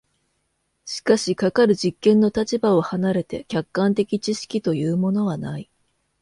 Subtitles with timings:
[0.83, 5.69] しかしかかる実験の立場を離れて客観的知識というものはない。